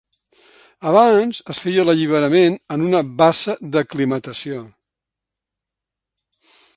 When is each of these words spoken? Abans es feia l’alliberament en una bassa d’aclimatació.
Abans 0.91 1.41
es 1.53 1.59
feia 1.65 1.83
l’alliberament 1.89 2.57
en 2.77 2.87
una 2.87 3.03
bassa 3.21 3.57
d’aclimatació. 3.77 4.65